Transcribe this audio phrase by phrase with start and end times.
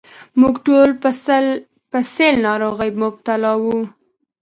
[0.39, 0.89] موږ ټول
[1.93, 3.77] په سِل ناروغۍ مبتلا وو.